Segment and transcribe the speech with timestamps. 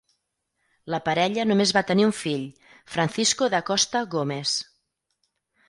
[0.93, 2.47] La parella només va tenir un fill,
[2.95, 4.59] Francisco da Costa Gomes.